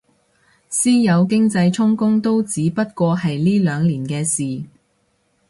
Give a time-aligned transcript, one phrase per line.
[0.67, 4.67] 私有經濟充公都只不過係呢兩年嘅事